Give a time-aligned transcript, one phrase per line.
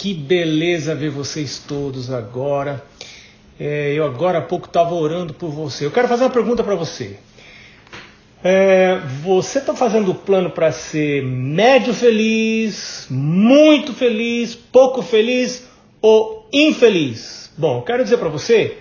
[0.00, 2.82] que beleza ver vocês todos agora.
[3.58, 5.84] É, eu agora há pouco estava orando por você.
[5.84, 7.18] Eu quero fazer uma pergunta para você.
[8.42, 15.68] É, você está fazendo o plano para ser médio feliz, muito feliz, pouco feliz
[16.00, 17.52] ou infeliz?
[17.58, 18.78] Bom, quero dizer para você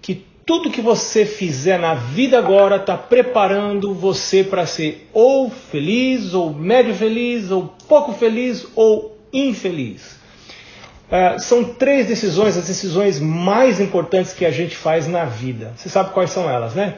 [0.00, 6.32] que tudo que você fizer na vida agora está preparando você para ser ou feliz,
[6.32, 10.21] ou médio feliz, ou pouco feliz, ou infeliz.
[11.12, 15.72] É, são três decisões, as decisões mais importantes que a gente faz na vida.
[15.76, 16.94] Você sabe quais são elas, né?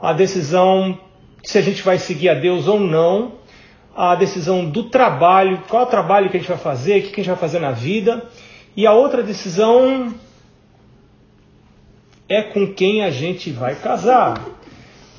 [0.00, 0.98] A decisão
[1.46, 3.34] se a gente vai seguir a Deus ou não,
[3.94, 7.20] a decisão do trabalho, qual é o trabalho que a gente vai fazer, o que
[7.20, 8.28] a gente vai fazer na vida,
[8.76, 10.12] e a outra decisão
[12.28, 14.44] é com quem a gente vai casar.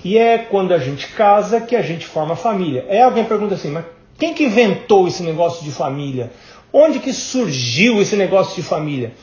[0.03, 2.85] E é quando a gente casa que a gente forma família.
[2.89, 3.85] É alguém pergunta assim, mas
[4.17, 6.31] quem que inventou esse negócio de família?
[6.73, 9.13] Onde que surgiu esse negócio de família?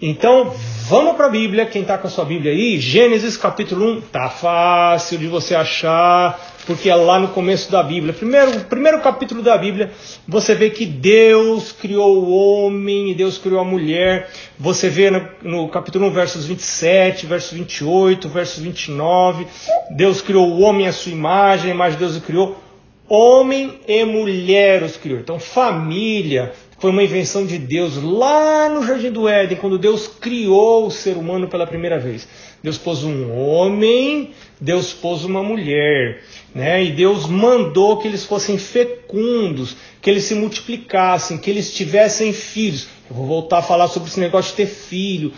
[0.00, 0.54] Então,
[0.88, 4.30] vamos para a Bíblia, quem está com a sua Bíblia aí, Gênesis capítulo 1, tá
[4.30, 8.12] fácil de você achar, porque é lá no começo da Bíblia.
[8.12, 9.90] Primeiro, primeiro capítulo da Bíblia,
[10.26, 14.30] você vê que Deus criou o homem e Deus criou a mulher.
[14.56, 19.48] Você vê no, no capítulo 1, versos 27, versos 28, versos 29,
[19.90, 22.67] Deus criou o homem à sua imagem, a imagem de Deus o criou.
[23.08, 25.18] Homem e mulher os criou.
[25.18, 30.86] Então, família, foi uma invenção de Deus lá no Jardim do Éden, quando Deus criou
[30.86, 32.28] o ser humano pela primeira vez.
[32.62, 36.22] Deus pôs um homem, Deus pôs uma mulher,
[36.54, 36.84] né?
[36.84, 42.88] E Deus mandou que eles fossem fecundos, que eles se multiplicassem, que eles tivessem filhos.
[43.08, 45.32] Eu vou voltar a falar sobre esse negócio de ter filho.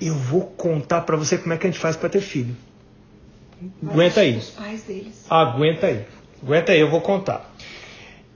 [0.00, 2.56] Eu vou contar para você como é que a gente faz para ter filho.
[3.86, 4.40] Aguenta aí.
[5.28, 6.04] Aguenta aí.
[6.42, 7.52] Aguenta aí, eu vou contar.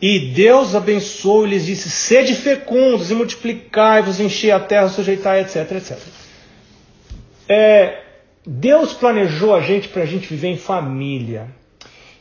[0.00, 5.72] E Deus abençoou e lhes disse: Sede fecundos e multiplicai-vos, enchei a terra, sujeitai, etc,
[5.72, 5.98] etc.
[7.48, 8.02] É,
[8.46, 11.48] Deus planejou a gente para a gente viver em família.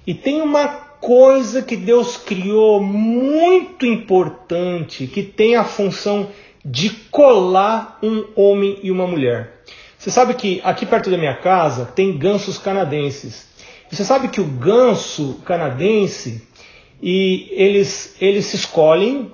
[0.08, 6.30] E tem uma coisa que Deus criou muito importante, que tem a função
[6.64, 9.62] de colar um homem e uma mulher.
[10.06, 13.48] Você sabe que aqui perto da minha casa tem gansos canadenses.
[13.90, 16.48] você sabe que o ganso canadense
[17.02, 19.32] e eles, eles se escolhem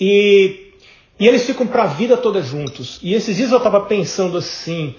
[0.00, 0.72] e,
[1.20, 2.98] e eles ficam para a vida toda juntos.
[3.02, 4.94] E esses dias eu estava pensando assim,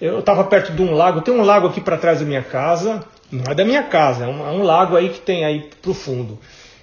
[0.00, 3.04] eu estava perto de um lago, tem um lago aqui para trás da minha casa,
[3.32, 5.92] não é da minha casa, é um, é um lago aí que tem aí para
[5.94, 6.38] fundo.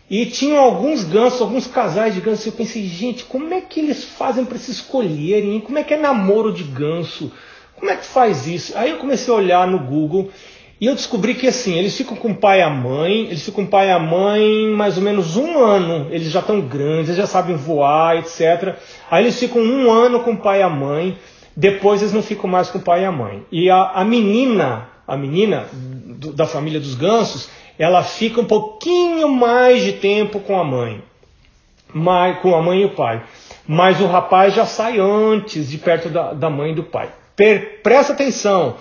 [0.09, 2.45] E tinham alguns gansos, alguns casais de gansos.
[2.45, 5.59] Eu pensei, gente, como é que eles fazem para se escolherem?
[5.59, 7.31] Como é que é namoro de ganso?
[7.75, 8.77] Como é que faz isso?
[8.77, 10.29] Aí eu comecei a olhar no Google
[10.79, 13.63] e eu descobri que assim, eles ficam com o pai e a mãe, eles ficam
[13.63, 17.07] com o pai e a mãe mais ou menos um ano, eles já estão grandes,
[17.09, 18.75] eles já sabem voar, etc.
[19.09, 21.17] Aí eles ficam um ano com o pai e a mãe,
[21.55, 23.45] depois eles não ficam mais com o pai e a mãe.
[23.51, 29.29] E a, a menina, a menina do, da família dos gansos, ela fica um pouquinho
[29.29, 31.01] mais de tempo com a mãe,
[32.41, 33.23] com a mãe e o pai.
[33.67, 37.09] Mas o rapaz já sai antes, de perto da, da mãe e do pai.
[37.35, 38.75] Per, presta atenção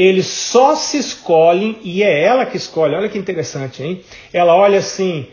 [0.00, 4.02] eles só se escolhem, e é ela que escolhe, olha que interessante, hein?
[4.32, 5.26] Ela olha assim: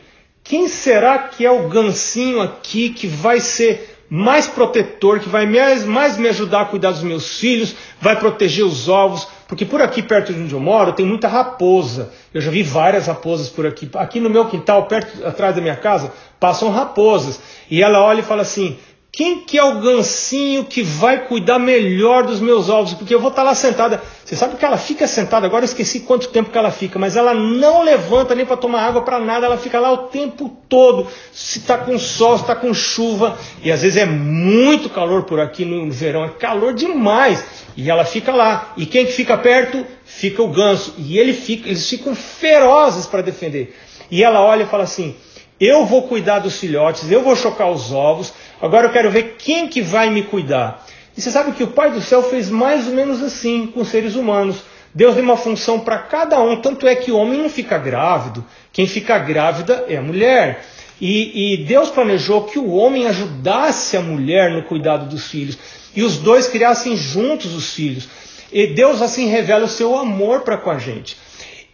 [0.43, 5.85] quem será que é o gancinho aqui que vai ser mais protetor, que vai mais,
[5.85, 9.25] mais me ajudar a cuidar dos meus filhos, vai proteger os ovos?
[9.47, 12.11] Porque por aqui perto de onde eu moro tem muita raposa.
[12.33, 13.89] Eu já vi várias raposas por aqui.
[13.95, 17.39] Aqui no meu quintal, perto atrás da minha casa, passam raposas.
[17.71, 18.77] E ela olha e fala assim:
[19.17, 22.93] quem que é o gancinho que vai cuidar melhor dos meus ovos?
[22.93, 23.99] Porque eu vou estar lá sentada.
[24.23, 27.15] Você sabe que ela fica sentada, agora eu esqueci quanto tempo que ela fica, mas
[27.15, 31.07] ela não levanta nem para tomar água para nada, ela fica lá o tempo todo.
[31.31, 35.39] Se está com sol, se está com chuva, e às vezes é muito calor por
[35.39, 37.43] aqui no verão, é calor demais.
[37.75, 38.71] E ela fica lá.
[38.77, 39.83] E quem que fica perto?
[40.05, 40.93] Fica o ganso.
[40.95, 43.75] E ele fica, eles ficam ferozes para defender.
[44.11, 45.15] E ela olha e fala assim:
[45.59, 48.31] eu vou cuidar dos filhotes, eu vou chocar os ovos,
[48.61, 50.85] agora eu quero ver quem que vai me cuidar.
[51.15, 53.87] E você sabe que o Pai do Céu fez mais ou menos assim com os
[53.87, 54.63] seres humanos.
[54.93, 58.43] Deus deu uma função para cada um, tanto é que o homem não fica grávido,
[58.71, 60.63] quem fica grávida é a mulher.
[60.99, 65.57] E, e Deus planejou que o homem ajudasse a mulher no cuidado dos filhos
[65.95, 68.07] e os dois criassem juntos os filhos.
[68.51, 71.17] E Deus assim revela o seu amor para com a gente.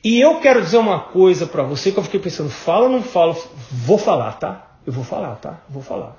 [0.04, 3.02] E eu quero dizer uma coisa para você que eu fiquei pensando, fala ou não
[3.02, 3.38] falo?
[3.72, 4.76] Vou falar, tá?
[4.86, 5.62] Eu vou falar, tá?
[5.70, 6.18] Vou falar.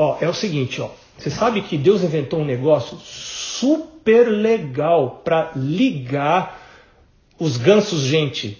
[0.00, 0.90] Ó, é o seguinte, ó.
[1.18, 6.56] Você sabe que Deus inventou um negócio super legal para ligar
[7.36, 8.56] os gansos, gente,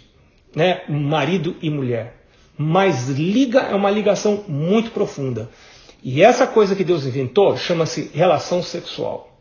[0.52, 0.82] né?
[0.88, 2.25] Marido e mulher.
[2.58, 5.49] Mas liga é uma ligação muito profunda.
[6.02, 9.38] E essa coisa que Deus inventou chama-se relação sexual.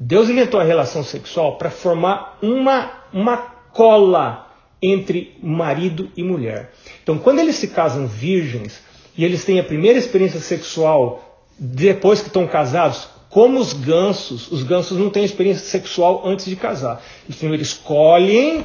[0.00, 3.36] Deus inventou a relação sexual para formar uma, uma
[3.70, 4.50] cola
[4.80, 6.72] entre marido e mulher.
[7.02, 8.82] Então, quando eles se casam virgens
[9.14, 14.62] e eles têm a primeira experiência sexual depois que estão casados, como os gansos, os
[14.62, 17.02] gansos não têm experiência sexual antes de casar.
[17.28, 18.64] Então, eles escolhem,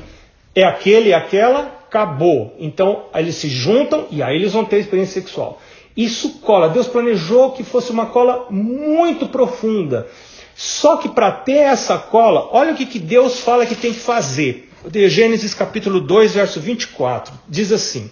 [0.53, 2.55] é aquele e aquela, acabou.
[2.59, 5.59] Então, eles se juntam e aí eles vão ter experiência sexual.
[5.97, 6.69] Isso cola.
[6.69, 10.07] Deus planejou que fosse uma cola muito profunda.
[10.55, 13.99] Só que para ter essa cola, olha o que, que Deus fala que tem que
[13.99, 14.69] fazer.
[15.07, 17.33] Gênesis capítulo 2, verso 24.
[17.47, 18.09] Diz assim: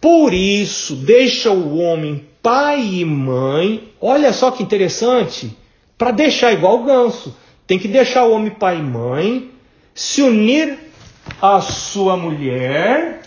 [0.00, 3.88] Por isso deixa o homem pai e mãe.
[4.00, 5.50] Olha só que interessante.
[5.98, 7.36] Para deixar igual o ganso.
[7.66, 9.50] Tem que deixar o homem pai e mãe,
[9.92, 10.78] se unir
[11.42, 13.22] à sua mulher,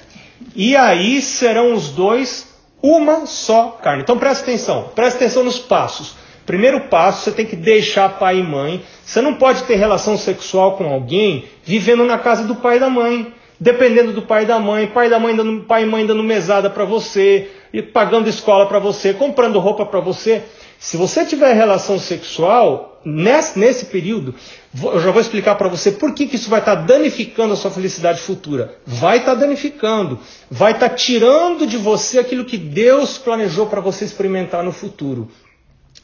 [0.56, 4.04] e aí serão os dois uma só carne.
[4.04, 6.16] Então presta atenção, presta atenção nos passos.
[6.46, 8.82] Primeiro passo, você tem que deixar pai e mãe.
[9.04, 12.90] Você não pode ter relação sexual com alguém vivendo na casa do pai e da
[12.90, 16.24] mãe, dependendo do pai e da mãe, pai da mãe dando, pai e mãe dando
[16.24, 20.44] mesada para você, e pagando escola para você, comprando roupa para você.
[20.80, 24.34] Se você tiver relação sexual nesse, nesse período,
[24.82, 27.58] eu já vou explicar para você por que, que isso vai estar tá danificando a
[27.58, 28.76] sua felicidade futura.
[28.86, 30.20] Vai estar tá danificando,
[30.50, 35.30] vai estar tá tirando de você aquilo que Deus planejou para você experimentar no futuro.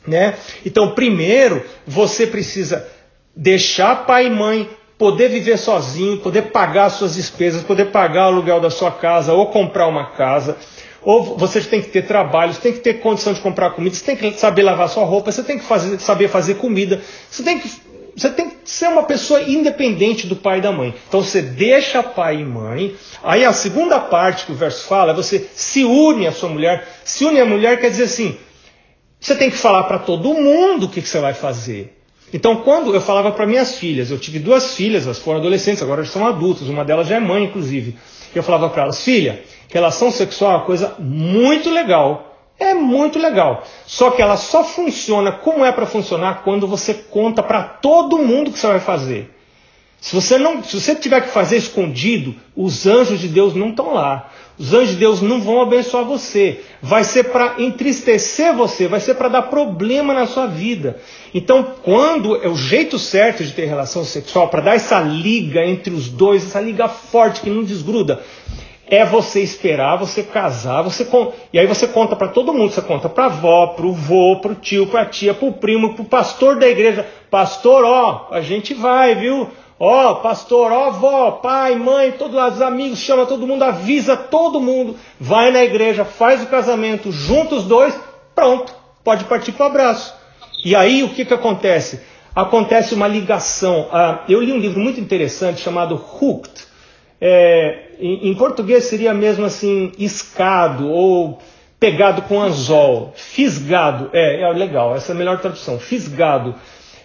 [0.05, 0.35] Né?
[0.65, 2.85] Então, primeiro, você precisa
[3.35, 8.61] deixar pai e mãe poder viver sozinho, poder pagar suas despesas, poder pagar o aluguel
[8.61, 10.57] da sua casa ou comprar uma casa.
[11.05, 14.03] Ou você tem que ter trabalho, você tem que ter condição de comprar comida, você
[14.03, 16.99] tem que saber lavar sua roupa, você tem que fazer, saber fazer comida,
[17.29, 17.69] você tem que
[18.15, 20.95] você tem que ser uma pessoa independente do pai e da mãe.
[21.07, 22.95] Então você deixa pai e mãe.
[23.21, 26.87] Aí a segunda parte que o verso fala é você se une à sua mulher.
[27.03, 28.37] Se une à mulher quer dizer assim:
[29.19, 31.93] você tem que falar para todo mundo o que, que você vai fazer.
[32.33, 36.03] Então, quando eu falava para minhas filhas, eu tive duas filhas, elas foram adolescentes, agora
[36.03, 37.95] já são adultas, uma delas já é mãe, inclusive.
[38.33, 42.35] Eu falava para elas, filha, relação sexual é uma coisa muito legal.
[42.57, 43.63] É muito legal.
[43.85, 48.51] Só que ela só funciona como é para funcionar quando você conta para todo mundo
[48.51, 49.35] que você vai fazer.
[49.99, 53.93] Se você não, se você tiver que fazer escondido, os anjos de Deus não estão
[53.93, 54.31] lá.
[54.57, 56.61] Os anjos de Deus não vão abençoar você.
[56.81, 61.01] Vai ser para entristecer você, vai ser para dar problema na sua vida.
[61.33, 65.93] Então, quando é o jeito certo de ter relação sexual, para dar essa liga entre
[65.93, 68.21] os dois, essa liga forte que não desgruda,
[68.87, 71.07] é você esperar, você casar, você
[71.51, 74.51] e aí você conta para todo mundo, você conta para avó, para o vô, para
[74.51, 77.07] o tio, para a tia, para o primo, para o pastor da igreja.
[77.29, 79.49] Pastor, ó, a gente vai, viu?
[79.79, 84.61] Ó, pastor, ó, oh, vó, pai, mãe, todos os amigos, chama todo mundo, avisa todo
[84.61, 87.93] mundo, vai na igreja, faz o casamento, junta os dois,
[88.33, 88.73] pronto,
[89.03, 90.13] pode partir para o abraço.
[90.63, 91.99] E aí o que, que acontece?
[92.33, 93.87] Acontece uma ligação.
[93.91, 96.64] Ah, eu li um livro muito interessante chamado Hooked.
[97.19, 101.39] É, em, em, português seria mesmo assim, escado ou
[101.79, 104.09] pegado com anzol, fisgado.
[104.13, 106.55] É, é legal, essa é a melhor tradução, fisgado.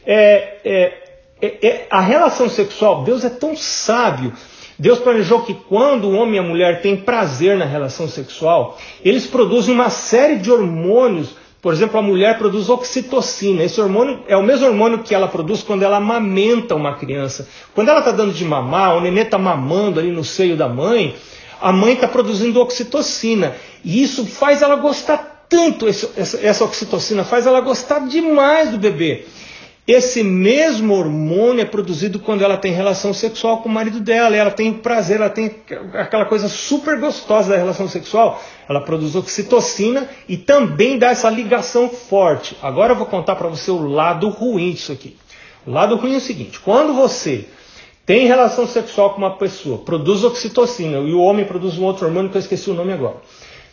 [0.04, 1.10] É, é,
[1.40, 4.32] é, é, a relação sexual, Deus é tão sábio.
[4.78, 9.26] Deus planejou que quando o homem e a mulher têm prazer na relação sexual, eles
[9.26, 11.36] produzem uma série de hormônios.
[11.62, 13.62] Por exemplo, a mulher produz oxitocina.
[13.62, 17.48] Esse hormônio é o mesmo hormônio que ela produz quando ela amamenta uma criança.
[17.74, 21.14] Quando ela está dando de mamar, o nenê está mamando ali no seio da mãe,
[21.60, 23.54] a mãe está produzindo oxitocina.
[23.84, 29.26] E isso faz ela gostar tanto, essa oxitocina faz ela gostar demais do bebê.
[29.92, 34.52] Esse mesmo hormônio é produzido quando ela tem relação sexual com o marido dela, ela
[34.52, 35.56] tem prazer, ela tem
[35.94, 38.40] aquela coisa super gostosa da relação sexual.
[38.68, 42.56] Ela produz oxitocina e também dá essa ligação forte.
[42.62, 45.16] Agora eu vou contar para você o lado ruim disso aqui.
[45.66, 47.46] O lado ruim é o seguinte: quando você
[48.06, 52.30] tem relação sexual com uma pessoa, produz oxitocina e o homem produz um outro hormônio
[52.30, 53.16] que eu esqueci o nome agora.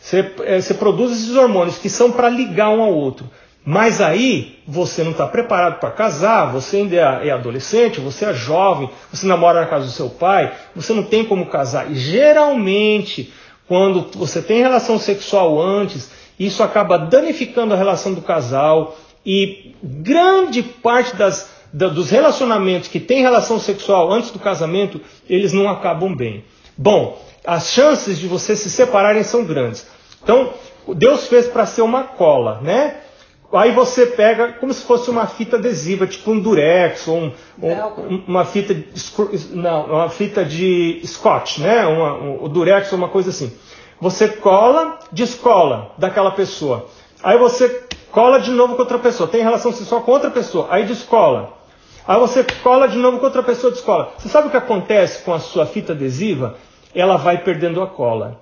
[0.00, 3.30] Você, é, você produz esses hormônios que são para ligar um ao outro.
[3.64, 8.32] Mas aí você não está preparado para casar, você ainda é, é adolescente, você é
[8.32, 11.90] jovem, você namora na casa do seu pai, você não tem como casar.
[11.90, 13.32] E geralmente,
[13.66, 18.96] quando você tem relação sexual antes, isso acaba danificando a relação do casal
[19.26, 25.52] e grande parte das, da, dos relacionamentos que tem relação sexual antes do casamento, eles
[25.52, 26.44] não acabam bem.
[26.76, 29.86] Bom, as chances de vocês se separarem são grandes.
[30.22, 30.52] Então,
[30.94, 32.96] Deus fez para ser uma cola, né?
[33.52, 38.22] Aí você pega como se fosse uma fita adesiva, tipo um durex, ou um, um,
[38.26, 38.84] uma fita de,
[39.52, 41.86] não, uma fita de scotch, né?
[41.86, 43.50] Uma, um, o durex ou uma coisa assim.
[44.00, 46.86] Você cola, descola daquela pessoa.
[47.22, 50.84] Aí você cola de novo com outra pessoa, tem relação sexual com outra pessoa, aí
[50.84, 51.54] descola.
[52.06, 54.12] Aí você cola de novo com outra pessoa, descola.
[54.18, 56.56] Você sabe o que acontece com a sua fita adesiva?
[56.94, 58.40] Ela vai perdendo a cola.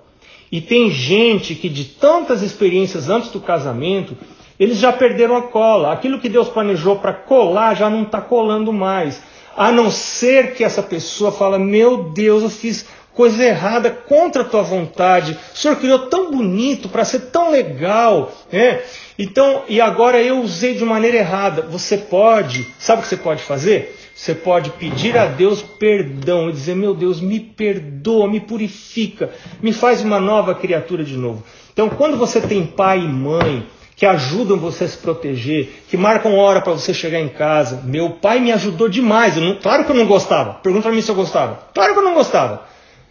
[0.51, 4.15] E tem gente que de tantas experiências antes do casamento,
[4.59, 5.91] eles já perderam a cola.
[5.91, 9.21] Aquilo que Deus planejou para colar já não está colando mais.
[9.55, 14.45] A não ser que essa pessoa fala: Meu Deus, eu fiz coisa errada contra a
[14.45, 15.37] tua vontade.
[15.53, 18.81] O Senhor criou tão bonito para ser tão legal, né?
[19.17, 21.63] Então, e agora eu usei de maneira errada.
[21.63, 23.97] Você pode, sabe o que você pode fazer?
[24.13, 29.73] Você pode pedir a Deus perdão e dizer: Meu Deus, me perdoa, me purifica, me
[29.73, 31.43] faz uma nova criatura de novo.
[31.73, 33.65] Então, quando você tem pai e mãe
[33.97, 38.11] que ajudam você a se proteger, que marcam hora para você chegar em casa, meu
[38.11, 39.35] pai me ajudou demais.
[39.35, 40.53] Não, claro que eu não gostava.
[40.53, 41.67] Pergunta para mim se eu gostava.
[41.73, 42.61] Claro que eu não gostava.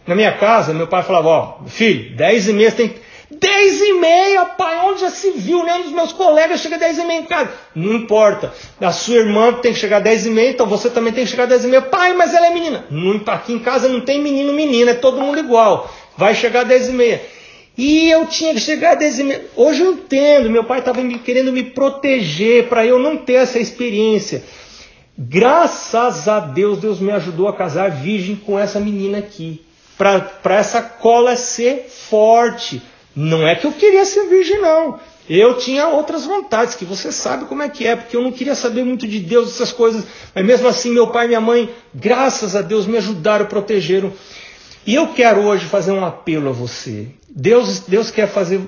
[0.07, 2.95] Na minha casa, meu pai falava: Ó, filho, 10 e meia tem
[3.29, 5.73] 10 e meia, pai, onde já se viu, né?
[5.73, 7.51] Um dos meus colegas chega 10 e meia em casa.
[7.75, 8.53] Não importa.
[8.79, 11.45] A sua irmã tem que chegar 10 e meia, então você também tem que chegar
[11.47, 11.81] 10 e meia.
[11.81, 12.85] Pai, mas ela é menina.
[12.89, 15.93] Não, aqui em casa não tem menino, menina, é todo mundo igual.
[16.15, 17.36] Vai chegar 10 e meia.
[17.77, 19.45] E eu tinha que chegar 10 e meia.
[19.55, 24.43] Hoje eu entendo, meu pai estava querendo me proteger para eu não ter essa experiência.
[25.17, 29.61] Graças a Deus, Deus me ajudou a casar virgem com essa menina aqui.
[29.97, 32.81] Para essa cola ser forte
[33.15, 34.99] não é que eu queria ser virgem, não.
[35.27, 38.53] Eu tinha outras vontades, que você sabe como é que é, porque eu não queria
[38.53, 40.05] saber muito de Deus, essas coisas.
[40.35, 44.13] Mas mesmo assim, meu pai e minha mãe, graças a Deus, me ajudaram, protegeram.
[44.87, 47.09] E eu quero hoje fazer um apelo a você.
[47.29, 48.61] Deus, Deus quer fazer,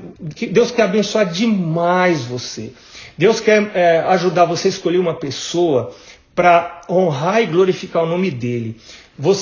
[0.52, 2.74] Deus quer abençoar demais você.
[3.18, 5.96] Deus quer é, ajudar você a escolher uma pessoa
[6.36, 8.76] para honrar e glorificar o nome dele.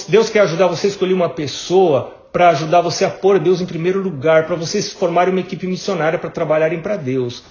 [0.08, 3.66] Deus quer ajudar você a escolher uma pessoa para ajudar você a pôr Deus em
[3.66, 7.44] primeiro lugar, para vocês formarem uma equipe missionária para trabalharem para Deus.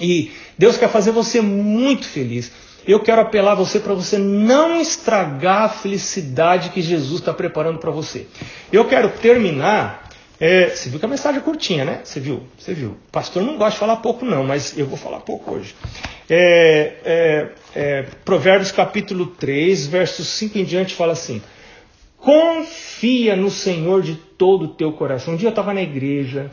[0.00, 2.50] E Deus quer fazer você muito feliz.
[2.88, 7.78] Eu quero apelar a você para você não estragar a felicidade que Jesus está preparando
[7.78, 8.26] para você.
[8.72, 10.08] Eu quero terminar.
[10.40, 12.00] É, você viu que a mensagem é curtinha, né?
[12.02, 12.44] Você viu?
[12.56, 12.96] Você viu?
[13.12, 15.74] Pastor não gosta de falar pouco, não, mas eu vou falar pouco hoje.
[16.30, 21.42] É, é, é Provérbios capítulo 3, versos 5 em diante, fala assim:
[22.16, 25.34] Confia no Senhor de todo o teu coração.
[25.34, 26.50] Um dia eu estava na igreja,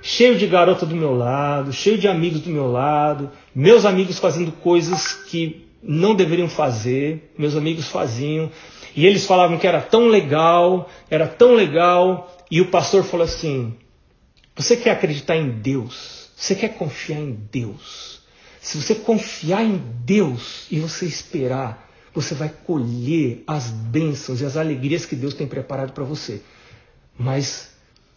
[0.00, 4.52] cheio de garota do meu lado, cheio de amigos do meu lado, meus amigos fazendo
[4.52, 8.50] coisas que não deveriam fazer, meus amigos faziam,
[8.94, 13.74] e eles falavam que era tão legal, era tão legal, e o pastor falou assim:
[14.54, 16.30] Você quer acreditar em Deus?
[16.36, 18.20] Você quer confiar em Deus?
[18.60, 24.56] Se você confiar em Deus e você esperar, você vai colher as bênçãos e as
[24.56, 26.42] alegrias que Deus tem preparado para você.
[27.18, 27.70] Mas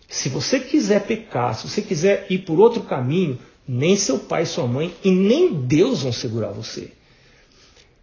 [0.07, 4.67] se você quiser pecar, se você quiser ir por outro caminho, nem seu pai, sua
[4.67, 6.91] mãe e nem Deus vão segurar você.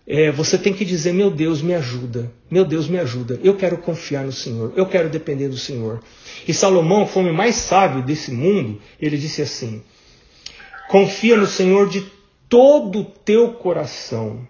[0.06, 2.30] É, você tem que dizer: Meu Deus, me ajuda.
[2.50, 3.38] Meu Deus, me ajuda.
[3.42, 4.72] Eu quero confiar no Senhor.
[4.76, 6.02] Eu quero depender do Senhor.
[6.46, 9.82] E Salomão, foi o homem mais sábio desse mundo, ele disse assim:
[10.88, 12.04] Confia no Senhor de
[12.48, 14.46] todo o teu coração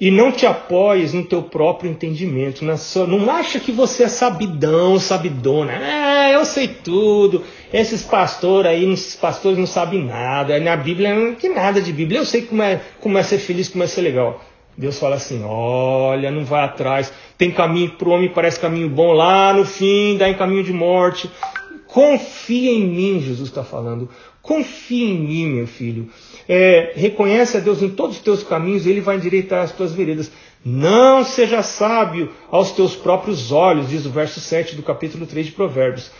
[0.00, 2.64] e não te apoies no teu próprio entendimento.
[2.64, 5.72] Na sua, não acha que você é sabidão, sabidona.
[5.72, 7.44] Ah, eu sei tudo.
[7.72, 10.58] Esses pastores aí, esses pastores não sabem nada.
[10.58, 12.20] Na Bíblia não que nada de Bíblia.
[12.20, 14.40] Eu sei como é, como é ser feliz, como é ser legal.
[14.76, 17.12] Deus fala assim: olha, não vai atrás.
[17.38, 19.12] Tem caminho para o homem, parece caminho bom.
[19.12, 21.30] Lá no fim, dá em caminho de morte.
[21.86, 24.08] Confia em mim, Jesus está falando.
[24.44, 26.08] Confia em mim, meu filho
[26.48, 29.92] é, reconhece a Deus em todos os teus caminhos e Ele vai endireitar as tuas
[29.92, 30.30] veredas.
[30.64, 35.52] Não seja sábio aos teus próprios olhos, diz o verso 7 do capítulo 3 de
[35.52, 36.10] Provérbios.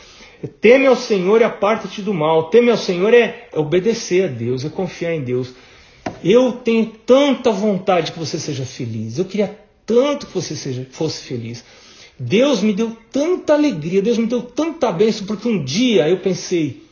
[0.61, 2.50] Teme ao Senhor e aparta-te do mal.
[2.50, 5.54] Teme ao Senhor é obedecer a Deus, é confiar em Deus.
[6.23, 9.19] Eu tenho tanta vontade que você seja feliz.
[9.19, 11.64] Eu queria tanto que você seja, fosse feliz.
[12.19, 16.83] Deus me deu tanta alegria, Deus me deu tanta bênção, porque um dia eu pensei,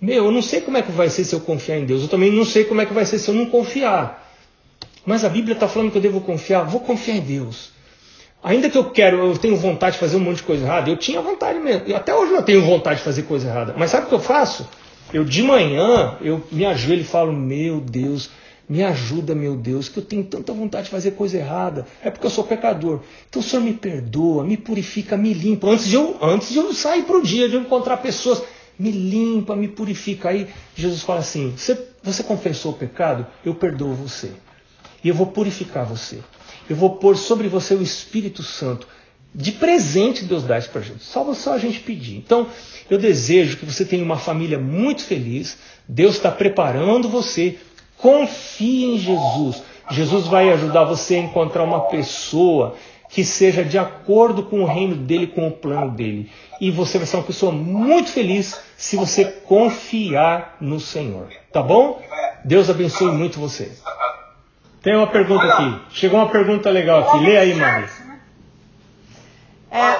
[0.00, 2.02] meu, eu não sei como é que vai ser se eu confiar em Deus.
[2.02, 4.28] Eu também não sei como é que vai ser se eu não confiar.
[5.04, 6.64] Mas a Bíblia está falando que eu devo confiar.
[6.64, 7.70] Vou confiar em Deus.
[8.42, 10.88] Ainda que eu quero, eu tenho vontade de fazer um monte de coisa errada.
[10.88, 11.94] Eu tinha vontade mesmo.
[11.94, 13.74] Até hoje eu tenho vontade de fazer coisa errada.
[13.76, 14.66] Mas sabe o que eu faço?
[15.12, 18.30] Eu de manhã, eu me ajoelho e falo, meu Deus,
[18.66, 21.86] me ajuda, meu Deus, que eu tenho tanta vontade de fazer coisa errada.
[22.02, 23.00] É porque eu sou pecador.
[23.28, 25.66] Então o Senhor me perdoa, me purifica, me limpa.
[25.66, 28.42] Antes de eu, antes de eu sair para o dia, de eu encontrar pessoas
[28.80, 30.30] me limpa, me purifica.
[30.30, 33.26] Aí Jesus fala assim: você, você confessou o pecado?
[33.44, 34.32] Eu perdoo você.
[35.04, 36.18] E eu vou purificar você.
[36.68, 38.86] Eu vou pôr sobre você o Espírito Santo.
[39.32, 41.04] De presente Deus dá isso para gente.
[41.04, 42.16] Só, só a gente pedir.
[42.16, 42.48] Então,
[42.88, 45.56] eu desejo que você tenha uma família muito feliz.
[45.88, 47.58] Deus está preparando você
[48.00, 49.62] Confie em Jesus.
[49.90, 52.76] Jesus vai ajudar você a encontrar uma pessoa
[53.10, 56.30] que seja de acordo com o reino dele, com o plano dele.
[56.60, 61.28] E você vai ser uma pessoa muito feliz se você confiar no Senhor.
[61.52, 62.00] Tá bom?
[62.44, 63.72] Deus abençoe muito você.
[64.80, 65.80] Tem uma pergunta aqui.
[65.90, 67.24] Chegou uma pergunta legal aqui.
[67.24, 67.88] Lê aí, Mari.
[69.72, 69.96] É,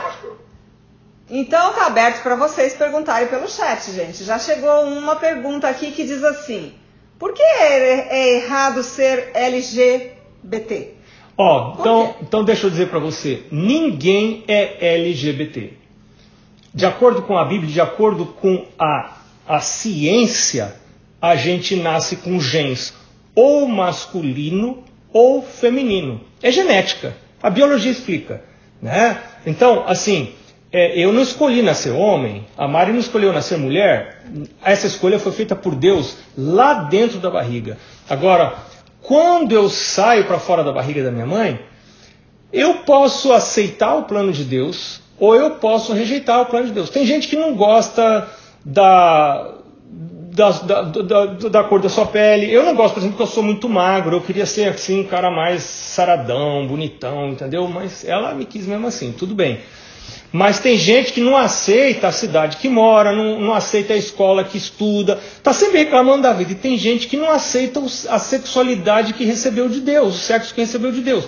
[1.29, 4.25] então tá aberto para vocês perguntarem pelo chat, gente.
[4.25, 6.75] Já chegou uma pergunta aqui que diz assim:
[7.19, 11.00] Por que é, é errado ser LGBT?
[11.43, 15.73] Ó, então, então deixa eu dizer para você, ninguém é LGBT.
[16.75, 19.17] De acordo com a Bíblia, de acordo com a,
[19.49, 20.75] a ciência,
[21.19, 22.93] a gente nasce com genes
[23.35, 26.21] ou masculino ou feminino.
[26.43, 27.17] É genética.
[27.43, 28.45] A biologia explica.
[28.83, 29.19] Né?
[29.47, 30.35] Então, assim,
[30.71, 34.25] é, eu não escolhi nascer homem, a Mari não escolheu nascer mulher.
[34.63, 37.79] Essa escolha foi feita por Deus lá dentro da barriga.
[38.11, 38.69] Agora,
[39.03, 41.61] quando eu saio para fora da barriga da minha mãe,
[42.53, 46.91] eu posso aceitar o plano de Deus ou eu posso rejeitar o plano de Deus.
[46.91, 48.29] Tem gente que não gosta
[48.65, 49.55] da,
[50.33, 52.53] da, da, da, da, cor da sua pele.
[52.53, 54.17] Eu não gosto, por exemplo, porque eu sou muito magro.
[54.17, 57.69] Eu queria ser assim, um cara mais saradão, bonitão, entendeu?
[57.69, 59.61] Mas ela me quis mesmo assim, tudo bem.
[60.33, 64.45] Mas tem gente que não aceita a cidade que mora, não, não aceita a escola
[64.45, 66.53] que estuda, está sempre reclamando da vida.
[66.53, 70.61] E tem gente que não aceita a sexualidade que recebeu de Deus, o sexo que
[70.61, 71.25] recebeu de Deus.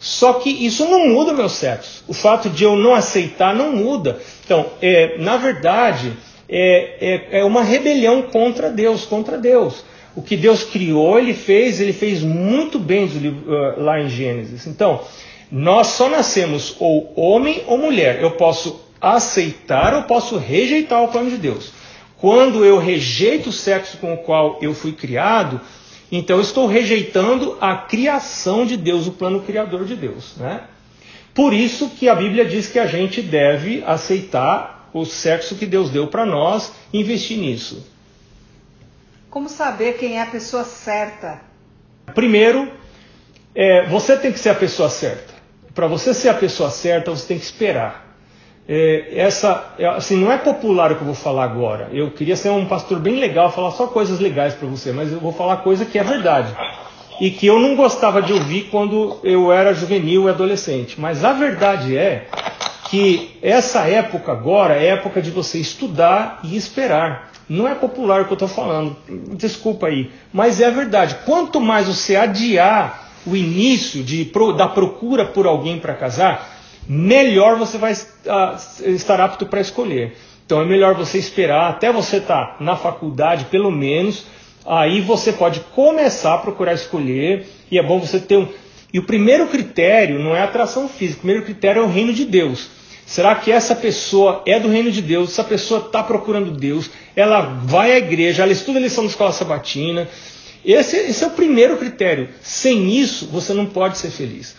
[0.00, 2.02] Só que isso não muda meu sexo.
[2.08, 4.18] O fato de eu não aceitar não muda.
[4.44, 6.16] Então, é, na verdade,
[6.48, 9.84] é, é, é uma rebelião contra Deus, contra Deus.
[10.16, 14.66] O que Deus criou, Ele fez, Ele fez muito bem uh, lá em Gênesis.
[14.66, 15.00] Então,
[15.50, 18.20] nós só nascemos ou homem ou mulher.
[18.22, 21.72] Eu posso aceitar ou posso rejeitar o plano de Deus.
[22.18, 25.60] Quando eu rejeito o sexo com o qual eu fui criado,
[26.12, 30.36] então eu estou rejeitando a criação de Deus, o plano criador de Deus.
[30.36, 30.62] Né?
[31.34, 35.90] Por isso que a Bíblia diz que a gente deve aceitar o sexo que Deus
[35.90, 37.86] deu para nós e investir nisso.
[39.30, 41.40] Como saber quem é a pessoa certa?
[42.14, 42.70] Primeiro,
[43.54, 45.29] é, você tem que ser a pessoa certa
[45.74, 48.08] para você ser a pessoa certa, você tem que esperar.
[48.68, 51.88] É, essa, é, assim, não é popular o que eu vou falar agora.
[51.92, 55.18] Eu queria ser um pastor bem legal, falar só coisas legais para você, mas eu
[55.18, 56.54] vou falar coisa que é verdade
[57.20, 60.98] e que eu não gostava de ouvir quando eu era juvenil e adolescente.
[60.98, 62.26] Mas a verdade é
[62.88, 67.30] que essa época agora é época de você estudar e esperar.
[67.48, 68.96] Não é popular o que eu estou falando,
[69.36, 71.16] desculpa aí, mas é a verdade.
[71.26, 77.78] Quanto mais você adiar o início de, da procura por alguém para casar, melhor você
[77.78, 80.16] vai uh, estar apto para escolher.
[80.44, 84.24] Então é melhor você esperar até você estar tá na faculdade, pelo menos.
[84.66, 87.46] Aí você pode começar a procurar escolher.
[87.70, 88.48] E é bom você ter um.
[88.92, 92.24] E o primeiro critério não é atração física, o primeiro critério é o reino de
[92.24, 92.68] Deus.
[93.06, 95.30] Será que essa pessoa é do reino de Deus?
[95.30, 96.90] Essa pessoa está procurando Deus?
[97.14, 100.08] Ela vai à igreja, ela estuda a lição da escola sabatina,
[100.64, 102.28] esse, esse é o primeiro critério.
[102.42, 104.56] Sem isso, você não pode ser feliz.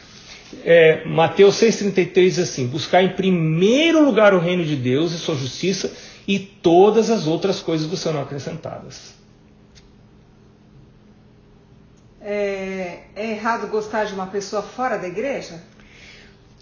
[0.66, 5.36] É, Mateus 6,33 diz assim: buscar em primeiro lugar o reino de Deus e sua
[5.36, 5.92] justiça,
[6.28, 9.14] e todas as outras coisas vos serão acrescentadas.
[12.24, 15.62] É, é, errado gostar de uma pessoa fora da igreja?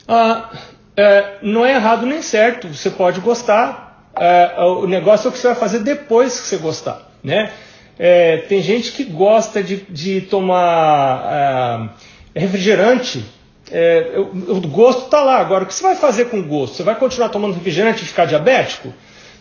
[0.07, 0.51] Ah,
[0.95, 2.67] é, não é errado nem certo.
[2.73, 4.11] Você pode gostar.
[4.15, 7.09] É, o negócio é o que você vai fazer depois que você gostar.
[7.23, 7.51] Né?
[8.01, 11.91] É, tem gente que gosta de, de tomar
[12.33, 13.25] é, refrigerante.
[13.69, 15.39] É, o, o, gosto está lá.
[15.39, 16.77] Agora, o que você vai fazer com o gosto?
[16.77, 18.93] Você vai continuar tomando refrigerante e ficar diabético?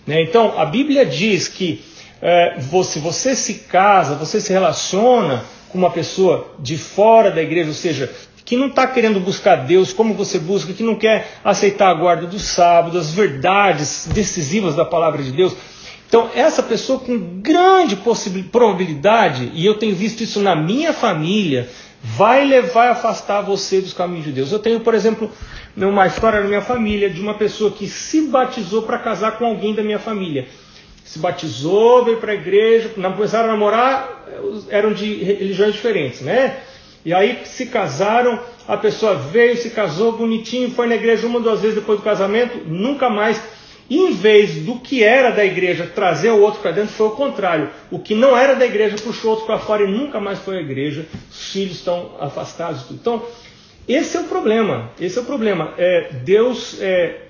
[0.04, 0.22] Né?
[0.22, 1.84] Então, a Bíblia diz que
[2.20, 7.68] é, você, você se casa, você se relaciona com uma pessoa de fora da igreja,
[7.68, 8.12] ou seja,
[8.44, 12.26] que não está querendo buscar Deus como você busca, que não quer aceitar a guarda
[12.26, 15.54] do sábado, as verdades decisivas da palavra de Deus.
[16.08, 17.94] Então, essa pessoa com grande
[18.50, 21.68] probabilidade, e eu tenho visto isso na minha família,
[22.02, 24.50] vai levar a afastar você dos caminhos de Deus.
[24.50, 25.30] Eu tenho, por exemplo,
[25.76, 29.74] uma história na minha família de uma pessoa que se batizou para casar com alguém
[29.74, 30.48] da minha família.
[31.04, 34.26] Se batizou, veio para a igreja, começaram a namorar,
[34.70, 36.56] eram de religiões diferentes, né?
[37.04, 41.60] E aí se casaram, a pessoa veio, se casou bonitinho, foi na igreja uma, duas
[41.60, 43.40] vezes depois do casamento, nunca mais
[43.90, 47.70] em vez do que era da igreja trazer o outro para dentro, foi o contrário.
[47.90, 50.58] O que não era da igreja puxou o outro para fora e nunca mais foi
[50.58, 51.06] a igreja.
[51.30, 52.90] Os filhos estão afastados.
[52.90, 53.22] Então,
[53.88, 54.90] esse é o problema.
[55.00, 55.72] Esse é o problema.
[55.78, 57.28] É, Deus, é,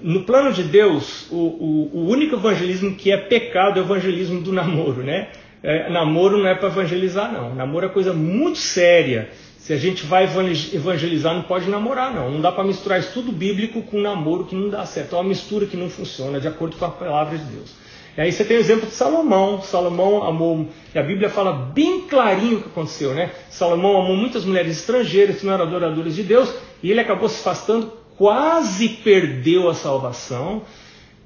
[0.00, 4.40] no plano de Deus, o, o, o, único evangelismo que é pecado é o evangelismo
[4.40, 5.28] do namoro, né?
[5.66, 7.52] é, namoro não é para evangelizar, não.
[7.52, 9.30] Namoro é coisa muito séria.
[9.66, 10.28] Se a gente vai
[10.72, 12.30] evangelizar, não pode namorar, não.
[12.30, 15.16] Não dá para misturar estudo bíblico com namoro que não dá certo.
[15.16, 17.72] É uma mistura que não funciona, de acordo com a palavra de Deus.
[18.16, 19.60] E aí você tem o exemplo de Salomão.
[19.60, 23.32] Salomão amou, e a Bíblia fala bem clarinho o que aconteceu, né?
[23.50, 26.48] Salomão amou muitas mulheres estrangeiras que não eram adoradoras de Deus,
[26.80, 30.62] e ele acabou se afastando, quase perdeu a salvação.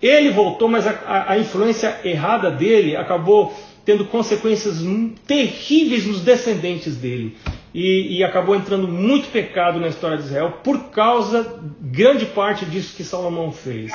[0.01, 3.53] Ele voltou, mas a, a, a influência errada dele acabou
[3.85, 4.79] tendo consequências
[5.27, 7.37] terríveis nos descendentes dele.
[7.73, 12.97] E, e, acabou entrando muito pecado na história de Israel por causa, grande parte disso
[12.97, 13.93] que Salomão fez.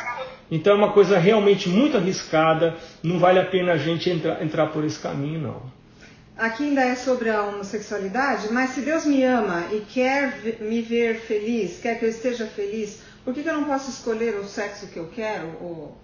[0.50, 4.68] Então é uma coisa realmente muito arriscada, não vale a pena a gente entrar, entrar
[4.68, 5.62] por esse caminho, não.
[6.38, 11.20] Aqui ainda é sobre a homossexualidade, mas se Deus me ama e quer me ver
[11.22, 14.88] feliz, quer que eu esteja feliz, por que, que eu não posso escolher o sexo
[14.88, 15.48] que eu quero?
[15.62, 15.98] Ou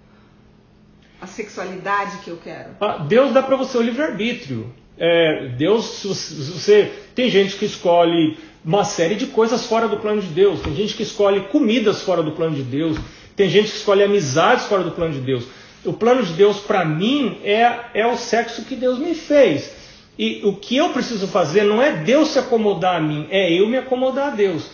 [1.21, 2.71] a sexualidade que eu quero?
[2.79, 4.73] Ah, Deus dá para você o livre-arbítrio.
[4.97, 10.28] É, Deus, você tem gente que escolhe uma série de coisas fora do plano de
[10.28, 12.97] Deus, tem gente que escolhe comidas fora do plano de Deus,
[13.36, 15.45] tem gente que escolhe amizades fora do plano de Deus.
[15.84, 19.71] O plano de Deus para mim é, é o sexo que Deus me fez.
[20.17, 23.67] E o que eu preciso fazer não é Deus se acomodar a mim, é eu
[23.67, 24.69] me acomodar a Deus.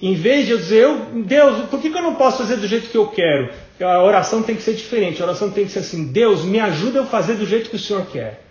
[0.00, 2.66] Em vez de eu dizer, eu, Deus, por que, que eu não posso fazer do
[2.66, 3.50] jeito que eu quero?
[3.80, 5.22] A oração tem que ser diferente.
[5.22, 7.78] A oração tem que ser assim: Deus, me ajuda a fazer do jeito que o
[7.78, 8.42] Senhor quer.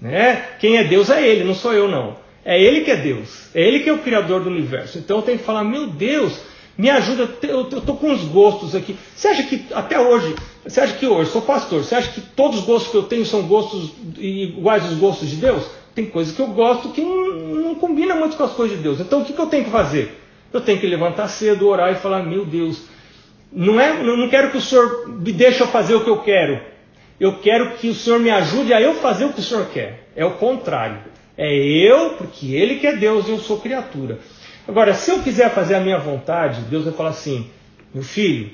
[0.00, 0.44] Né?
[0.58, 2.16] Quem é Deus é Ele, não sou eu não.
[2.44, 3.48] É Ele que é Deus.
[3.54, 4.98] É Ele que é o Criador do universo.
[4.98, 6.40] Então eu tenho que falar: Meu Deus,
[6.76, 8.96] me ajuda, eu estou com uns gostos aqui.
[9.14, 12.60] Você acha que até hoje, você acha que hoje, sou pastor, você acha que todos
[12.60, 15.64] os gostos que eu tenho são gostos iguais aos gostos de Deus?
[15.94, 19.00] Tem coisas que eu gosto que não, não combina muito com as coisas de Deus.
[19.00, 20.18] Então o que, que eu tenho que fazer?
[20.52, 22.82] Eu tenho que levantar cedo, orar e falar: Meu Deus,
[23.52, 26.60] não, é, não quero que o Senhor me deixe fazer o que eu quero.
[27.18, 30.08] Eu quero que o Senhor me ajude a eu fazer o que o Senhor quer.
[30.16, 30.98] É o contrário.
[31.42, 34.18] É eu, porque Ele que é Deus e eu sou criatura.
[34.68, 37.48] Agora, se eu quiser fazer a minha vontade, Deus vai falar assim:
[37.94, 38.50] Meu filho,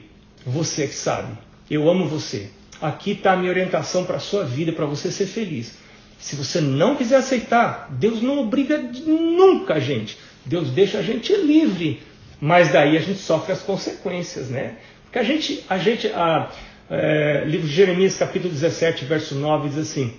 [0.46, 1.37] você que sabe,
[1.68, 2.49] eu amo você.
[2.81, 5.77] Aqui está a minha orientação para a sua vida, para você ser feliz.
[6.16, 10.16] Se você não quiser aceitar, Deus não obriga nunca a gente.
[10.44, 12.01] Deus deixa a gente livre,
[12.40, 14.77] mas daí a gente sofre as consequências, né?
[15.03, 16.53] Porque a gente, a gente, a,
[16.88, 20.14] é, livro de Jeremias, capítulo 17, verso 9, diz assim: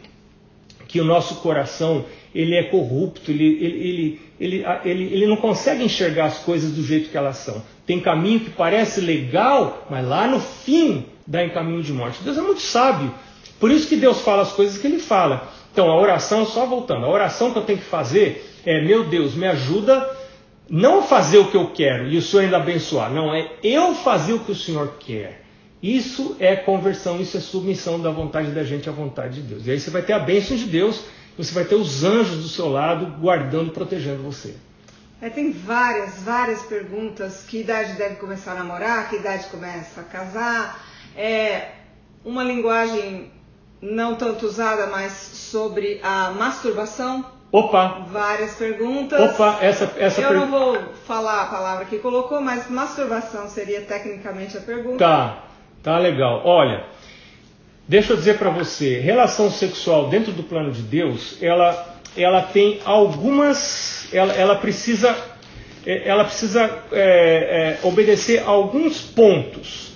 [0.88, 6.26] que o nosso coração ele é corrupto, ele, ele, ele, ele, ele, não consegue enxergar
[6.26, 7.62] as coisas do jeito que elas são.
[7.86, 12.24] Tem caminho que parece legal, mas lá no fim dá em caminho de morte.
[12.24, 13.14] Deus é muito sábio.
[13.60, 15.52] Por isso que Deus fala as coisas que ele fala.
[15.72, 19.36] Então, a oração, só voltando, a oração que eu tenho que fazer é: meu Deus,
[19.36, 20.10] me ajuda
[20.70, 23.12] não fazer o que eu quero e o Senhor ainda abençoar.
[23.12, 25.44] Não, é eu fazer o que o Senhor quer.
[25.82, 29.68] Isso é conversão, isso é submissão da vontade da gente à vontade de Deus.
[29.68, 31.04] E aí você vai ter a bênção de Deus,
[31.38, 34.56] você vai ter os anjos do seu lado guardando, protegendo você.
[35.22, 37.44] É, tem várias, várias perguntas.
[37.48, 39.10] Que idade deve começar a namorar?
[39.10, 40.84] Que idade começa a casar?
[41.16, 41.70] É
[42.24, 43.32] uma linguagem
[43.82, 47.26] não tanto usada, mas sobre a masturbação.
[47.52, 48.06] Opa!
[48.10, 49.20] Várias perguntas.
[49.20, 50.38] Opa, essa, essa Eu per...
[50.38, 54.98] não vou falar a palavra que colocou, mas masturbação seria tecnicamente a pergunta.
[54.98, 55.44] Tá,
[55.82, 56.42] tá legal.
[56.44, 56.86] Olha,
[57.88, 62.80] deixa eu dizer para você, relação sexual dentro do plano de Deus, ela, ela tem
[62.84, 65.16] algumas, ela, ela precisa,
[65.86, 69.88] é, ela precisa é, é, obedecer a alguns pontos.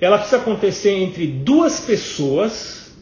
[0.00, 2.92] Ela precisa acontecer entre duas pessoas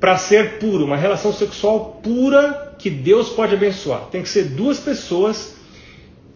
[0.00, 4.06] para ser puro, uma relação sexual pura que Deus pode abençoar.
[4.10, 5.56] Tem que ser duas pessoas,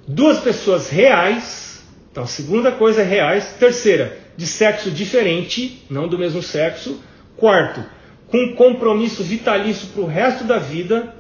[0.07, 1.83] duas pessoas reais.
[2.11, 3.55] Então, segunda coisa, reais.
[3.59, 7.01] Terceira, de sexo diferente, não do mesmo sexo.
[7.37, 7.85] Quarto,
[8.29, 11.15] com compromisso vitalício para o resto da vida.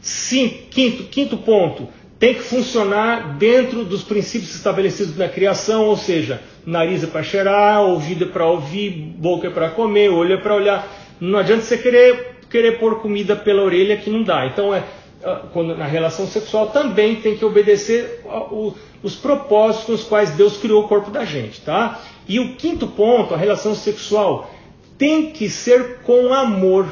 [0.00, 6.40] Sim, quinto, quinto ponto, tem que funcionar dentro dos princípios estabelecidos na criação, ou seja,
[6.66, 10.54] nariz é para cheirar, ouvido é para ouvir, boca é para comer, olho é para
[10.54, 10.88] olhar.
[11.20, 14.46] Não adianta você querer, querer pôr comida pela orelha que não dá.
[14.46, 14.82] Então, é,
[15.24, 20.30] ah, quando, na relação sexual também tem que obedecer o, os propósitos com os quais
[20.30, 21.60] Deus criou o corpo da gente.
[21.60, 22.00] Tá?
[22.28, 24.50] E o quinto ponto, a relação sexual,
[24.98, 26.86] tem que ser com amor.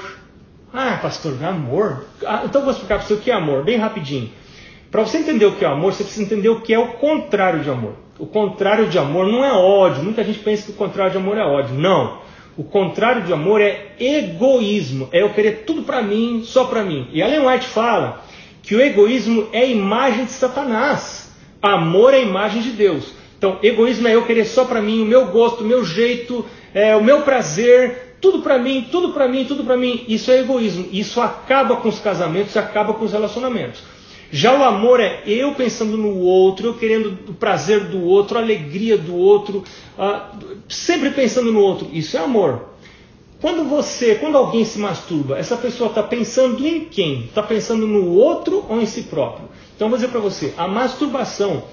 [0.72, 2.06] Ah, pastor, amor?
[2.24, 4.30] Ah, então vou explicar para você o que é amor, bem rapidinho.
[4.90, 7.60] Para você entender o que é amor, você precisa entender o que é o contrário
[7.60, 7.94] de amor.
[8.18, 10.02] O contrário de amor não é ódio.
[10.02, 11.74] Muita gente pensa que o contrário de amor é ódio.
[11.74, 12.18] Não.
[12.56, 17.06] O contrário de amor é egoísmo, é eu querer tudo para mim, só para mim.
[17.12, 18.24] E Ellen White fala
[18.62, 23.12] que o egoísmo é a imagem de Satanás, amor é a imagem de Deus.
[23.36, 26.94] Então, egoísmo é eu querer só para mim, o meu gosto, o meu jeito, é,
[26.94, 28.18] o meu prazer.
[28.20, 30.04] tudo para mim, tudo para mim, tudo para mim.
[30.06, 30.86] Isso é egoísmo.
[30.92, 33.82] Isso acaba com os casamentos, acaba com os relacionamentos.
[34.30, 38.42] Já o amor é eu pensando no outro, eu querendo o prazer do outro, a
[38.42, 39.64] alegria do outro,
[39.98, 41.88] uh, sempre pensando no outro.
[41.92, 42.68] Isso é amor.
[43.40, 47.24] Quando você, quando alguém se masturba, essa pessoa está pensando em quem?
[47.24, 49.48] Está pensando no outro ou em si próprio?
[49.74, 51.64] Então vou dizer para você, a masturbação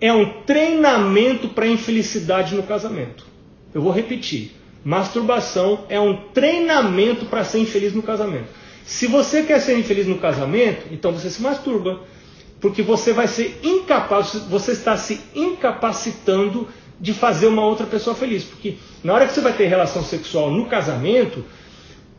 [0.00, 3.37] é um treinamento para a infelicidade no casamento.
[3.74, 4.52] Eu vou repetir.
[4.84, 8.46] Masturbação é um treinamento para ser infeliz no casamento.
[8.84, 12.00] Se você quer ser infeliz no casamento, então você se masturba.
[12.60, 16.66] Porque você vai ser incapaz, você está se incapacitando
[17.00, 18.44] de fazer uma outra pessoa feliz.
[18.44, 21.44] Porque na hora que você vai ter relação sexual no casamento,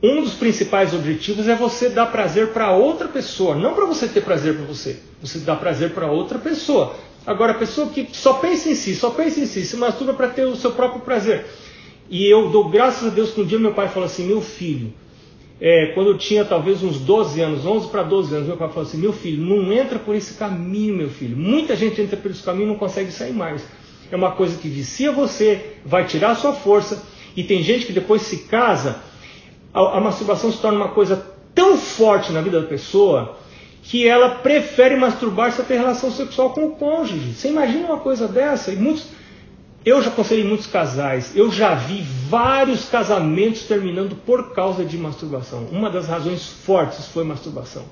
[0.02, 4.22] um dos principais objetivos é você dar prazer para outra pessoa, não para você ter
[4.22, 5.00] prazer para você.
[5.22, 6.96] Você dá prazer para outra pessoa.
[7.26, 10.30] Agora, a pessoa que só pensa em si, só pensa em si, se masturba para
[10.30, 11.46] ter o seu próprio prazer.
[12.10, 14.94] E eu dou graças a Deus que um dia meu pai falou assim: meu filho,
[15.62, 18.84] é, quando eu tinha talvez uns 12 anos, 11 para 12 anos, meu pai falou
[18.84, 21.38] assim: meu filho, não entra por esse caminho, meu filho.
[21.38, 23.64] Muita gente entra por esse caminho e não consegue sair mais.
[24.12, 27.04] É uma coisa que vicia você, vai tirar a sua força.
[27.36, 29.04] E tem gente que depois se casa,
[29.72, 33.38] a, a masturbação se torna uma coisa tão forte na vida da pessoa
[33.90, 37.34] que ela prefere masturbar-se a ter relação sexual com o cônjuge.
[37.34, 38.72] Você imagina uma coisa dessa?
[38.72, 39.08] E muitos,
[39.84, 45.66] eu já aconselhei muitos casais, eu já vi vários casamentos terminando por causa de masturbação.
[45.72, 47.84] Uma das razões fortes foi masturbação.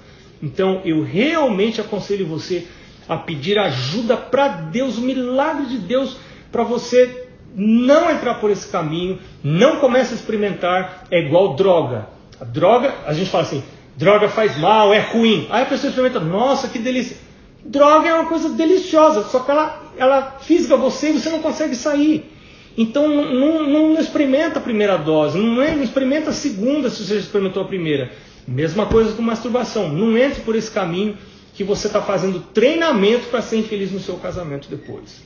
[0.41, 2.67] Então eu realmente aconselho você
[3.09, 6.15] a pedir ajuda para Deus, o milagre de Deus,
[6.51, 12.07] para você não entrar por esse caminho, não comece a experimentar, é igual droga.
[12.39, 13.63] A droga, a gente fala assim,
[13.97, 15.47] droga faz mal, é ruim.
[15.49, 17.17] Aí a pessoa experimenta, nossa, que delícia.
[17.65, 21.75] Droga é uma coisa deliciosa, só que ela, ela fisga você e você não consegue
[21.75, 22.31] sair.
[22.77, 27.03] Então não, não, não experimenta a primeira dose, não, é, não experimenta a segunda se
[27.03, 28.11] você já experimentou a primeira.
[28.47, 29.89] Mesma coisa com masturbação.
[29.89, 31.17] Não entre por esse caminho
[31.53, 35.23] que você está fazendo treinamento para ser infeliz no seu casamento depois.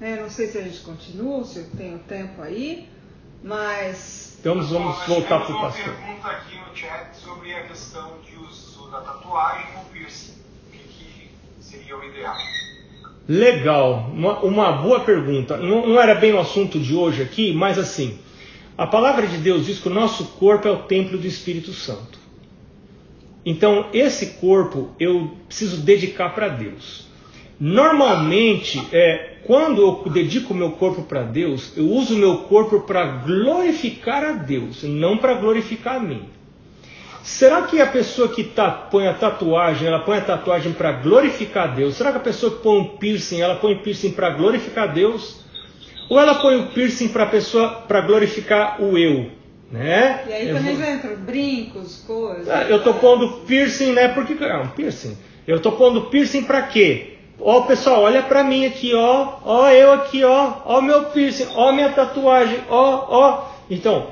[0.00, 2.86] É, não sei se a gente continua, se eu tenho tempo aí,
[3.42, 5.88] mas então vamos voltar para o pastor.
[5.88, 10.32] Uma pergunta aqui no chat sobre a questão de uso da tatuagem ou piercing.
[10.68, 12.36] O que, que seria o ideal?
[13.28, 15.56] Legal, uma, uma boa pergunta.
[15.56, 18.18] Não, não, era bem o assunto de hoje aqui, mas assim,
[18.76, 22.16] a palavra de Deus diz que o nosso corpo é o templo do Espírito Santo.
[23.44, 27.08] Então, esse corpo eu preciso dedicar para Deus.
[27.58, 32.80] Normalmente, é, quando eu dedico o meu corpo para Deus, eu uso o meu corpo
[32.80, 36.28] para glorificar a Deus, não para glorificar a mim.
[37.22, 41.64] Será que a pessoa que tá, põe a tatuagem, ela põe a tatuagem para glorificar
[41.64, 41.94] a Deus?
[41.94, 45.40] Será que a pessoa que põe um piercing, ela põe piercing para glorificar a Deus?
[46.10, 49.30] Ou ela põe o piercing para pessoa para glorificar o eu?
[49.72, 50.24] Né?
[50.28, 50.84] E aí eu também vou...
[50.84, 52.50] entra brincos, coisas.
[52.50, 54.08] Ah, eu tô pondo piercing, né?
[54.08, 55.16] Porque é um piercing.
[55.46, 57.17] Eu tô pondo piercing para quê?
[57.40, 59.38] Ó, pessoal, olha para mim aqui, ó.
[59.44, 60.54] Ó, eu aqui, ó.
[60.64, 63.48] Ó, meu piercing, ó, minha tatuagem, ó, ó.
[63.70, 64.08] Então,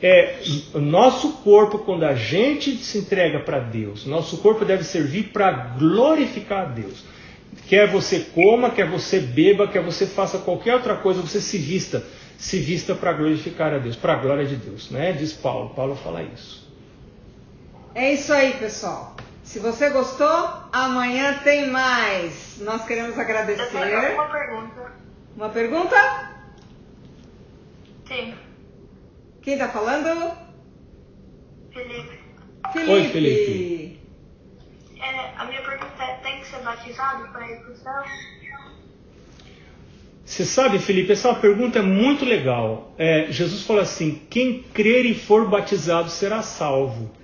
[0.00, 0.38] é,
[0.74, 6.62] nosso corpo, quando a gente se entrega para Deus, nosso corpo deve servir para glorificar
[6.62, 7.04] a Deus.
[7.66, 12.04] Quer você coma, quer você beba, quer você faça qualquer outra coisa, você se vista,
[12.38, 15.12] se vista para glorificar a Deus, para a glória de Deus, né?
[15.12, 15.70] Diz Paulo.
[15.70, 16.66] Paulo fala isso.
[17.94, 19.16] É isso aí, pessoal.
[19.48, 20.28] Se você gostou,
[20.70, 22.58] amanhã tem mais.
[22.60, 23.62] Nós queremos agradecer.
[23.74, 24.92] Eu uma pergunta.
[25.34, 25.96] Uma pergunta?
[28.06, 28.34] Sim.
[29.40, 30.36] Quem está falando?
[31.72, 32.20] Felipe.
[32.74, 32.92] Felipe.
[32.92, 34.00] Oi, Felipe.
[35.00, 38.04] É, a minha pergunta é: tem que ser batizado para ir para o céu?
[40.26, 42.92] Você sabe, Felipe, essa é uma pergunta muito legal.
[42.98, 47.16] É, Jesus falou assim: quem crer e for batizado será salvo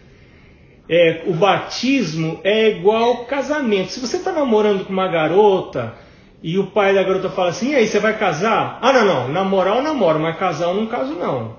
[0.89, 3.91] é, o batismo é igual casamento.
[3.91, 5.95] Se você está namorando com uma garota
[6.43, 8.79] e o pai da garota fala assim, e aí, você vai casar?
[8.83, 11.57] Ah, não, não, namorar eu namoro, mas casar eu não caso não.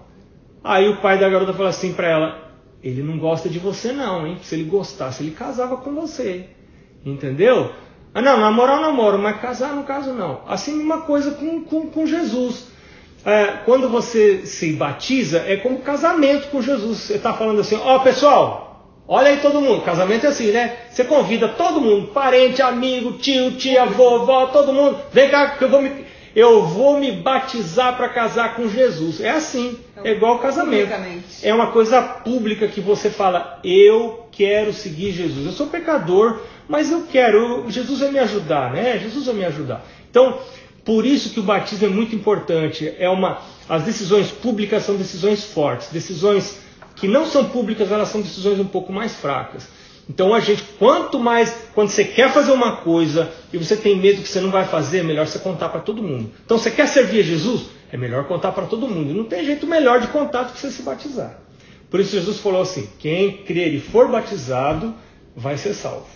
[0.64, 2.52] Aí o pai da garota fala assim para ela,
[2.84, 4.38] ele não gosta de você não, hein?
[4.44, 6.50] Se ele gostasse, ele casava com você.
[7.04, 7.72] Entendeu?
[8.14, 10.42] Ah, não, namorar eu namoro, mas casar não caso não.
[10.48, 12.68] Assim, uma coisa com, com, com Jesus.
[13.26, 17.00] É, quando você se batiza, é como casamento com Jesus.
[17.00, 18.65] Você está falando assim, ó oh, pessoal,
[19.08, 20.78] Olha aí todo mundo, casamento é assim, né?
[20.90, 24.98] Você convida todo mundo, parente, amigo, tio, tia, vovó, todo mundo.
[25.12, 25.92] Vem cá que eu vou me,
[26.36, 29.22] eu vou me batizar para casar com Jesus.
[29.22, 30.90] É assim, é igual casamento.
[31.44, 35.46] É uma coisa pública que você fala, eu quero seguir Jesus.
[35.46, 38.98] Eu sou pecador, mas eu quero, Jesus vai me ajudar, né?
[38.98, 39.86] Jesus vai me ajudar.
[40.10, 40.40] Então,
[40.86, 42.94] Por isso que o batismo é muito importante.
[43.00, 45.90] É uma, as decisões públicas são decisões fortes.
[45.90, 46.60] Decisões
[46.96, 49.68] que não são públicas, elas são decisões um pouco mais fracas.
[50.10, 54.22] Então a gente, quanto mais, quando você quer fazer uma coisa e você tem medo
[54.22, 56.32] que você não vai fazer, é melhor você contar para todo mundo.
[56.46, 57.64] Então você quer servir a Jesus?
[57.92, 59.14] É melhor contar para todo mundo.
[59.14, 61.40] Não tem jeito melhor de contar do que você se batizar.
[61.90, 64.94] Por isso Jesus falou assim: quem crer e for batizado
[65.36, 66.15] vai ser salvo.